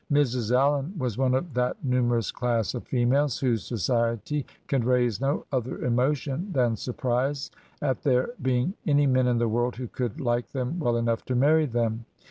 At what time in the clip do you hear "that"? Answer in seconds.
1.53-1.83